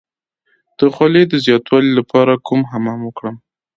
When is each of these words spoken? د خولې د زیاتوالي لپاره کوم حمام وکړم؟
د 0.77 0.79
خولې 0.95 1.23
د 1.27 1.33
زیاتوالي 1.45 1.91
لپاره 1.99 2.33
کوم 2.47 2.61
حمام 2.71 2.99
وکړم؟ 3.03 3.35